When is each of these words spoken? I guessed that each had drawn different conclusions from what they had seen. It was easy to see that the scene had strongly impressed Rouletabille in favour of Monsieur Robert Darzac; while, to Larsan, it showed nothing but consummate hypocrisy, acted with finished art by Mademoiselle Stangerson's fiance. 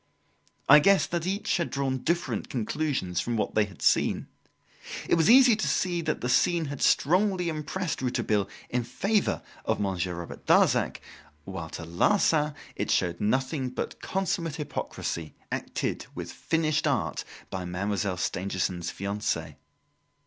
I 0.67 0.79
guessed 0.79 1.11
that 1.11 1.27
each 1.27 1.57
had 1.57 1.69
drawn 1.69 1.99
different 1.99 2.49
conclusions 2.49 3.19
from 3.21 3.37
what 3.37 3.53
they 3.53 3.65
had 3.65 3.83
seen. 3.83 4.25
It 5.07 5.13
was 5.13 5.29
easy 5.29 5.55
to 5.55 5.67
see 5.67 6.01
that 6.01 6.21
the 6.21 6.27
scene 6.27 6.65
had 6.65 6.81
strongly 6.81 7.49
impressed 7.49 8.01
Rouletabille 8.01 8.49
in 8.71 8.83
favour 8.83 9.43
of 9.63 9.79
Monsieur 9.79 10.15
Robert 10.15 10.47
Darzac; 10.47 11.01
while, 11.45 11.69
to 11.69 11.85
Larsan, 11.85 12.55
it 12.75 12.89
showed 12.89 13.21
nothing 13.21 13.69
but 13.69 14.01
consummate 14.01 14.55
hypocrisy, 14.55 15.35
acted 15.51 16.07
with 16.15 16.31
finished 16.33 16.87
art 16.87 17.23
by 17.51 17.63
Mademoiselle 17.63 18.17
Stangerson's 18.17 18.89
fiance. 18.89 19.55